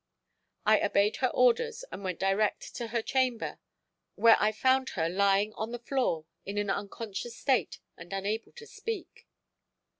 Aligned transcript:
I 0.65 0.83
obeyed 0.83 1.17
her 1.17 1.27
orders 1.27 1.85
and 1.91 2.03
went 2.03 2.17
direct 2.19 2.73
to 2.77 2.87
her 2.87 3.03
chamber, 3.03 3.59
where 4.15 4.35
I 4.39 4.51
found 4.51 4.89
her 4.97 5.07
lying 5.07 5.53
on 5.53 5.71
the 5.71 5.77
floor 5.77 6.25
in 6.43 6.57
an 6.57 6.71
unconscious 6.71 7.35
state 7.37 7.77
and 7.97 8.11
unable 8.11 8.51
to 8.53 8.65
speak. 8.65 9.27